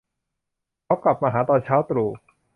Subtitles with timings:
[0.85, 2.09] เขากลับมาหาตอนเช้าตรู่